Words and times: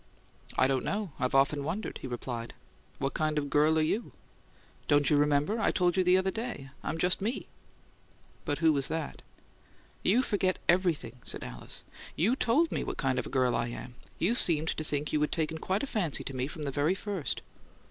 "I 0.57 0.65
don't 0.65 0.83
know; 0.83 1.11
I've 1.19 1.35
often 1.35 1.63
wondered," 1.63 1.99
he 2.01 2.07
replied. 2.07 2.55
"What 2.97 3.13
kind 3.13 3.37
of 3.37 3.51
girl 3.51 3.77
are 3.77 3.83
you?" 3.83 4.13
"Don't 4.87 5.11
you 5.11 5.15
remember? 5.15 5.59
I 5.59 5.69
told 5.69 5.95
you 5.95 6.03
the 6.03 6.17
other 6.17 6.31
day. 6.31 6.71
I'm 6.83 6.97
just 6.97 7.21
me!" 7.21 7.45
"But 8.43 8.57
who 8.57 8.75
is 8.77 8.87
that?" 8.87 9.21
"You 10.01 10.23
forget 10.23 10.57
everything;" 10.67 11.17
said 11.23 11.43
Alice. 11.43 11.83
"You 12.15 12.35
told 12.35 12.71
me 12.71 12.83
what 12.83 12.97
kind 12.97 13.19
of 13.19 13.27
a 13.27 13.29
girl 13.29 13.55
I 13.55 13.67
am. 13.67 13.93
You 14.17 14.33
seemed 14.33 14.69
to 14.69 14.83
think 14.83 15.13
you'd 15.13 15.31
taken 15.31 15.59
quite 15.59 15.83
a 15.83 15.85
fancy 15.85 16.23
to 16.23 16.35
me 16.35 16.47
from 16.47 16.63
the 16.63 16.71
very 16.71 16.95
first." 16.95 17.43